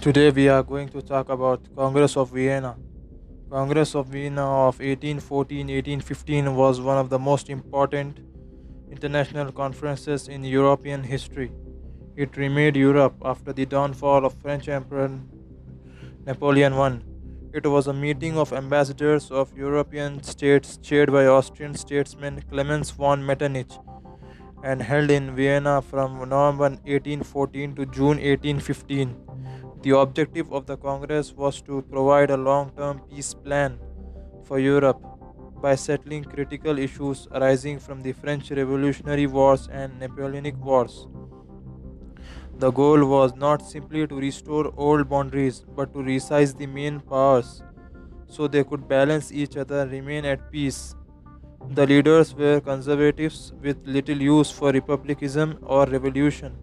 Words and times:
Today 0.00 0.30
we 0.30 0.48
are 0.48 0.62
going 0.62 0.88
to 0.90 1.02
talk 1.02 1.28
about 1.28 1.60
Congress 1.74 2.16
of 2.16 2.30
Vienna. 2.30 2.76
Congress 3.50 3.96
of 3.96 4.06
Vienna 4.06 4.44
of 4.68 4.78
1814-1815 4.78 6.54
was 6.54 6.80
one 6.80 6.96
of 6.96 7.10
the 7.10 7.18
most 7.18 7.50
important 7.50 8.20
international 8.92 9.50
conferences 9.50 10.28
in 10.28 10.44
European 10.44 11.02
history. 11.02 11.50
It 12.14 12.36
remade 12.36 12.76
Europe 12.76 13.16
after 13.24 13.52
the 13.52 13.66
downfall 13.66 14.24
of 14.24 14.34
French 14.34 14.68
Emperor 14.68 15.18
Napoleon 16.24 16.74
I. 16.74 17.00
It 17.52 17.66
was 17.66 17.88
a 17.88 17.92
meeting 17.92 18.38
of 18.38 18.52
ambassadors 18.52 19.32
of 19.32 19.52
European 19.58 20.22
states 20.22 20.76
chaired 20.76 21.10
by 21.10 21.26
Austrian 21.26 21.74
statesman 21.74 22.40
Clemens 22.48 22.92
von 22.92 23.26
Metternich 23.26 23.72
and 24.62 24.80
held 24.80 25.10
in 25.10 25.34
Vienna 25.34 25.82
from 25.82 26.18
November 26.28 26.70
1814 26.86 27.74
to 27.74 27.86
June 27.86 28.18
1815. 28.18 29.27
The 29.82 29.90
objective 29.96 30.52
of 30.52 30.66
the 30.66 30.76
Congress 30.76 31.32
was 31.32 31.60
to 31.62 31.82
provide 31.82 32.30
a 32.30 32.36
long 32.36 32.72
term 32.76 33.00
peace 33.08 33.32
plan 33.32 33.78
for 34.44 34.58
Europe 34.58 35.00
by 35.62 35.74
settling 35.76 36.24
critical 36.24 36.78
issues 36.78 37.28
arising 37.32 37.78
from 37.78 38.02
the 38.02 38.12
French 38.12 38.50
Revolutionary 38.50 39.26
Wars 39.26 39.68
and 39.70 39.98
Napoleonic 40.00 40.56
Wars. 40.64 41.06
The 42.58 42.72
goal 42.72 43.04
was 43.04 43.36
not 43.36 43.62
simply 43.62 44.06
to 44.08 44.16
restore 44.16 44.72
old 44.76 45.08
boundaries 45.08 45.64
but 45.76 45.92
to 45.94 46.00
resize 46.00 46.56
the 46.58 46.66
main 46.66 46.98
powers 46.98 47.62
so 48.26 48.48
they 48.48 48.64
could 48.64 48.88
balance 48.88 49.30
each 49.30 49.56
other 49.56 49.82
and 49.82 49.92
remain 49.92 50.24
at 50.24 50.50
peace. 50.50 50.96
The 51.70 51.86
leaders 51.86 52.34
were 52.34 52.60
conservatives 52.60 53.52
with 53.62 53.76
little 53.86 54.20
use 54.20 54.50
for 54.50 54.72
republicanism 54.72 55.58
or 55.62 55.86
revolution, 55.86 56.56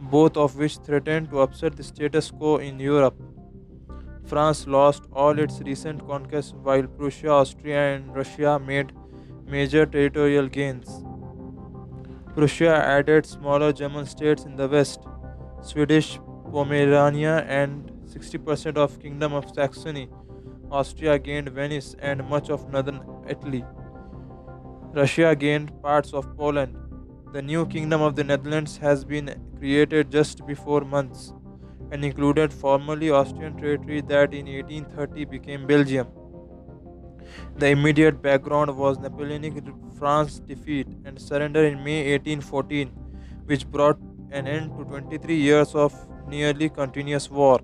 both 0.00 0.36
of 0.36 0.56
which 0.56 0.76
threatened 0.78 1.30
to 1.30 1.40
upset 1.40 1.76
the 1.76 1.82
status 1.82 2.30
quo 2.30 2.56
in 2.56 2.80
Europe. 2.80 3.14
France 4.24 4.66
lost 4.66 5.04
all 5.12 5.38
its 5.38 5.60
recent 5.60 6.06
conquests 6.06 6.54
while 6.62 6.86
Prussia, 6.86 7.30
Austria, 7.30 7.96
and 7.96 8.14
Russia 8.14 8.58
made 8.58 8.92
major 9.46 9.84
territorial 9.84 10.46
gains. 10.46 11.04
Prussia 12.34 12.74
added 12.74 13.26
smaller 13.26 13.72
German 13.72 14.06
states 14.06 14.44
in 14.44 14.56
the 14.56 14.68
west, 14.68 15.00
Swedish 15.62 16.18
Pomerania 16.52 17.44
and 17.48 17.90
60% 18.06 18.76
of 18.76 19.00
Kingdom 19.00 19.32
of 19.32 19.50
Saxony. 19.52 20.08
Austria 20.70 21.18
gained 21.18 21.48
Venice 21.48 21.96
and 21.98 22.24
much 22.28 22.50
of 22.50 22.70
northern 22.70 23.00
Italy. 23.28 23.64
Russia 24.94 25.34
gained 25.34 25.72
parts 25.82 26.12
of 26.12 26.36
Poland. 26.36 26.76
The 27.32 27.40
new 27.40 27.64
Kingdom 27.64 28.02
of 28.02 28.16
the 28.16 28.24
Netherlands 28.24 28.76
has 28.78 29.04
been 29.04 29.32
created 29.56 30.10
just 30.10 30.44
before 30.48 30.80
months 30.80 31.32
and 31.92 32.04
included 32.04 32.52
formerly 32.52 33.10
Austrian 33.10 33.56
territory 33.56 34.00
that 34.08 34.34
in 34.34 34.46
1830 34.46 35.26
became 35.26 35.64
Belgium. 35.64 36.08
The 37.56 37.68
immediate 37.68 38.20
background 38.20 38.76
was 38.76 38.98
Napoleonic 38.98 39.62
France's 39.96 40.40
defeat 40.40 40.88
and 41.04 41.20
surrender 41.20 41.64
in 41.64 41.84
May 41.84 42.10
1814, 42.14 42.88
which 43.46 43.64
brought 43.64 44.00
an 44.32 44.48
end 44.48 44.76
to 44.76 44.84
23 44.84 45.36
years 45.36 45.76
of 45.76 45.94
nearly 46.26 46.68
continuous 46.68 47.30
war. 47.30 47.60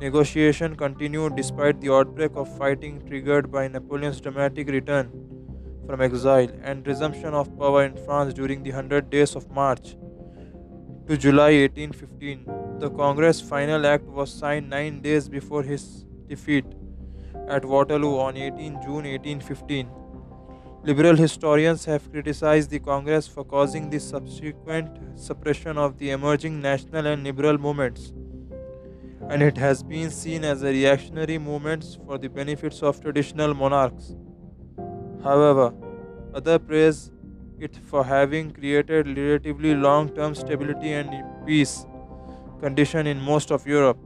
Negotiation 0.00 0.74
continued 0.74 1.36
despite 1.36 1.80
the 1.80 1.92
outbreak 1.92 2.32
of 2.34 2.58
fighting 2.58 3.00
triggered 3.06 3.52
by 3.52 3.68
Napoleon's 3.68 4.20
dramatic 4.20 4.68
return 4.68 5.25
from 5.86 6.00
exile 6.00 6.48
and 6.62 6.86
resumption 6.86 7.34
of 7.34 7.56
power 7.58 7.84
in 7.84 7.96
France 8.04 8.34
during 8.34 8.62
the 8.62 8.70
Hundred 8.70 9.10
Days 9.10 9.36
of 9.36 9.50
March 9.50 9.96
to 11.08 11.16
July 11.16 11.52
1815. 11.52 12.78
The 12.80 12.90
Congress' 12.90 13.40
final 13.40 13.86
act 13.86 14.04
was 14.04 14.32
signed 14.32 14.68
nine 14.68 15.00
days 15.00 15.28
before 15.28 15.62
his 15.62 16.04
defeat 16.26 16.64
at 17.48 17.64
Waterloo 17.64 18.18
on 18.18 18.36
18 18.36 18.82
June 18.82 19.04
1815. 19.04 19.88
Liberal 20.82 21.16
historians 21.16 21.84
have 21.84 22.10
criticized 22.10 22.70
the 22.70 22.78
Congress 22.78 23.26
for 23.26 23.44
causing 23.44 23.88
the 23.90 23.98
subsequent 23.98 25.18
suppression 25.18 25.78
of 25.78 25.98
the 25.98 26.10
emerging 26.10 26.60
national 26.60 27.06
and 27.06 27.24
liberal 27.24 27.58
movements, 27.58 28.12
and 29.28 29.42
it 29.42 29.56
has 29.56 29.82
been 29.82 30.10
seen 30.10 30.44
as 30.44 30.62
a 30.62 30.66
reactionary 30.66 31.38
movement 31.38 31.98
for 32.04 32.18
the 32.18 32.28
benefits 32.28 32.82
of 32.82 33.00
traditional 33.00 33.54
monarchs. 33.54 34.14
However, 35.26 35.72
others 36.34 36.60
praise 36.66 37.10
it 37.58 37.76
for 37.90 38.04
having 38.04 38.52
created 38.52 39.08
relatively 39.18 39.74
long 39.74 40.10
term 40.10 40.34
stability 40.34 40.92
and 40.92 41.10
peace 41.46 41.86
condition 42.60 43.08
in 43.08 43.20
most 43.20 43.50
of 43.50 43.66
Europe. 43.66 43.98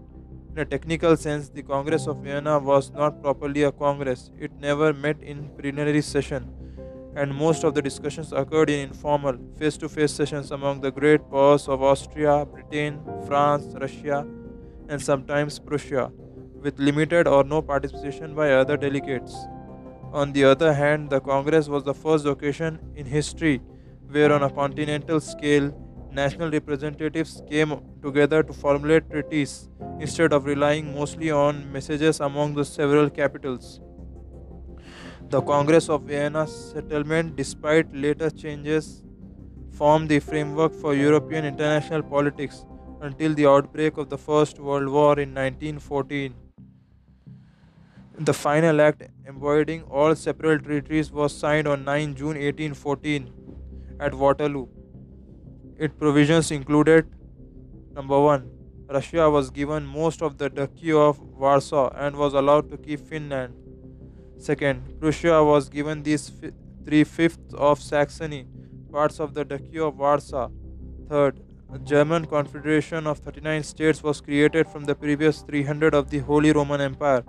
In 0.53 0.63
a 0.63 0.65
technical 0.65 1.17
sense, 1.17 1.51
the 1.51 1.63
Congress 1.63 2.07
of 2.07 2.23
Vienna 2.29 2.59
was 2.59 2.91
not 2.93 3.21
properly 3.23 3.65
a 3.65 3.73
congress. 3.73 4.31
It 4.39 4.51
never 4.61 4.93
met 4.93 5.23
in 5.23 5.51
plenary 5.59 6.01
session, 6.01 6.49
and 7.15 7.35
most 7.35 7.65
of 7.65 7.75
the 7.75 7.83
discussions 7.83 8.33
occurred 8.33 8.71
in 8.71 8.89
informal, 8.89 9.39
face 9.59 9.77
to 9.85 9.89
face 9.89 10.13
sessions 10.13 10.51
among 10.51 10.81
the 10.81 10.91
great 10.91 11.31
powers 11.31 11.69
of 11.69 11.83
Austria, 11.83 12.45
Britain, 12.47 12.99
France, 13.27 13.75
Russia, 13.81 14.27
and 14.89 15.01
sometimes 15.01 15.59
Prussia, 15.59 16.11
with 16.63 16.79
limited 16.79 17.29
or 17.29 17.45
no 17.45 17.63
participation 17.63 18.35
by 18.35 18.53
other 18.53 18.77
delegates. 18.77 19.37
On 20.13 20.33
the 20.33 20.43
other 20.43 20.73
hand, 20.73 21.09
the 21.09 21.21
Congress 21.21 21.69
was 21.69 21.85
the 21.85 21.95
first 21.95 22.27
occasion 22.27 22.81
in 22.97 23.07
history 23.07 23.63
where, 24.09 24.33
on 24.33 24.43
a 24.43 24.51
continental 24.51 25.21
scale, 25.21 25.73
national 26.11 26.51
representatives 26.51 27.43
came 27.49 27.81
together 28.03 28.43
to 28.43 28.53
formulate 28.53 29.09
treaties 29.09 29.69
instead 30.01 30.33
of 30.33 30.47
relying 30.47 30.93
mostly 30.93 31.31
on 31.31 31.71
messages 31.73 32.19
among 32.19 32.55
the 32.55 32.65
several 32.65 33.09
capitals. 33.09 33.81
The 35.29 35.41
Congress 35.43 35.89
of 35.89 36.03
Vienna 36.03 36.49
settlement, 36.49 37.37
despite 37.37 37.95
later 37.95 38.31
changes, 38.31 39.05
formed 39.71 40.09
the 40.09 40.19
framework 40.19 40.75
for 40.75 40.93
European 40.93 41.45
international 41.45 42.03
politics 42.03 42.65
until 43.01 43.33
the 43.33 43.47
outbreak 43.47 43.97
of 43.97 44.11
the 44.11 44.19
First 44.19 44.59
World 44.59 44.89
War 44.89 45.21
in 45.21 45.33
1914. 45.33 46.35
The 48.23 48.35
final 48.35 48.83
act 48.83 49.03
embodying 49.27 49.85
all 49.85 50.15
separate 50.15 50.65
treaties 50.65 51.11
was 51.11 51.35
signed 51.35 51.67
on 51.67 51.87
9 51.87 52.15
June 52.17 52.37
1814 52.37 53.33
at 53.99 54.13
Waterloo. 54.13 54.67
Its 55.79 55.95
provisions 55.95 56.51
included 56.51 57.07
number 57.95 58.21
1 58.21 58.51
Russia 58.91 59.31
was 59.31 59.49
given 59.49 59.87
most 59.87 60.21
of 60.21 60.37
the 60.37 60.51
Duchy 60.51 60.93
of 60.93 61.19
Warsaw 61.19 61.89
and 61.95 62.15
was 62.15 62.35
allowed 62.35 62.71
to 62.71 62.77
keep 62.77 63.01
Finland. 63.01 63.55
Second, 64.37 65.01
Prussia 65.01 65.43
was 65.43 65.71
given 65.71 66.03
these 66.03 66.31
three 66.85 67.05
fifths 67.05 67.55
of 67.55 67.81
Saxony, 67.81 68.47
parts 68.93 69.19
of 69.19 69.33
the 69.33 69.47
Duchy 69.47 69.79
of 69.79 69.97
Warsaw. 69.97 70.51
Third, 71.09 71.41
a 71.73 71.79
German 71.79 72.27
confederation 72.27 73.07
of 73.07 73.21
39 73.21 73.63
states 73.63 74.03
was 74.03 74.21
created 74.21 74.69
from 74.69 74.85
the 74.85 74.95
previous 74.95 75.41
300 75.41 75.95
of 75.95 76.11
the 76.11 76.19
Holy 76.19 76.53
Roman 76.53 76.83
Empire 76.83 77.25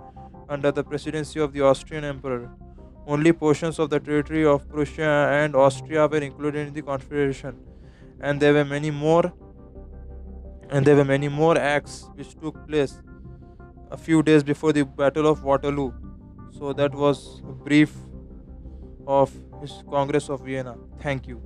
under 0.48 0.72
the 0.72 0.84
presidency 0.84 1.40
of 1.40 1.52
the 1.52 1.62
Austrian 1.62 2.04
Emperor. 2.04 2.50
Only 3.06 3.32
portions 3.32 3.78
of 3.78 3.90
the 3.90 3.98
territory 3.98 4.44
of 4.46 4.68
Prussia 4.68 5.28
and 5.32 5.56
Austria 5.56 6.06
were 6.06 6.18
included 6.18 6.68
in 6.68 6.74
the 6.74 6.82
confederation, 6.82 7.56
and 8.20 8.40
there 8.40 8.52
were 8.54 8.64
many 8.64 8.90
more 8.90 9.32
and 10.72 10.86
there 10.86 10.96
were 10.96 11.04
many 11.04 11.28
more 11.28 11.58
acts 11.58 12.08
which 12.14 12.34
took 12.40 12.66
place 12.66 12.98
a 13.90 13.96
few 13.96 14.22
days 14.22 14.42
before 14.42 14.72
the 14.72 14.84
Battle 14.84 15.26
of 15.26 15.44
Waterloo. 15.44 15.92
So 16.58 16.72
that 16.72 16.94
was 16.94 17.42
a 17.46 17.52
brief 17.52 17.94
of 19.06 19.30
his 19.60 19.84
Congress 19.90 20.30
of 20.30 20.40
Vienna. 20.40 20.76
Thank 21.00 21.26
you. 21.28 21.42